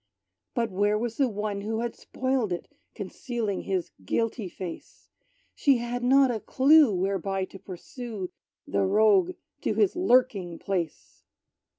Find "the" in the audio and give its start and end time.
1.17-1.29, 8.67-8.81